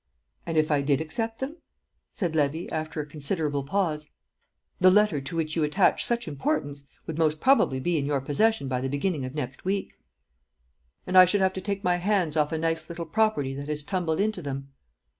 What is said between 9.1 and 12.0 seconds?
of next week." "And I should have to take my